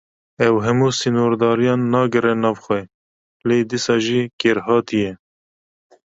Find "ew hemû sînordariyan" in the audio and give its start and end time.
0.47-1.81